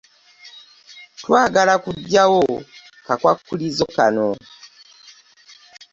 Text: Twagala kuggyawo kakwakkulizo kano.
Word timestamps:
Twagala 1.19 1.73
kuggyawo 1.83 2.41
kakwakkulizo 3.05 3.85
kano. 3.95 4.29